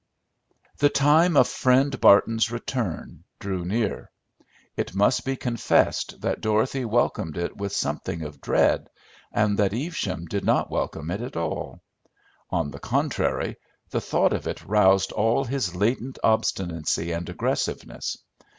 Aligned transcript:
The 0.79 0.89
time 0.89 1.37
of 1.37 1.47
Friend 1.47 2.01
Barton's 2.01 2.49
return 2.49 3.23
drew 3.39 3.63
near. 3.63 4.09
It 4.75 4.95
must 4.95 5.23
be 5.23 5.35
confessed 5.35 6.21
that 6.21 6.41
Dorothy 6.41 6.85
welcomed 6.85 7.37
it 7.37 7.55
with 7.55 7.71
something 7.71 8.23
of 8.23 8.41
dread, 8.41 8.87
and 9.31 9.59
that 9.59 9.73
Evesham 9.75 10.25
did 10.25 10.43
not 10.43 10.71
welcome 10.71 11.11
it 11.11 11.21
at 11.21 11.37
all. 11.37 11.81
On 12.49 12.71
the 12.71 12.79
contrary, 12.79 13.57
the 13.91 14.01
thought 14.01 14.33
of 14.33 14.47
it 14.47 14.65
roused 14.65 15.11
all 15.11 15.43
his 15.43 15.75
latent 15.75 16.17
obstinacy 16.23 17.11
and 17.11 17.29
aggressiveness. 17.29 18.17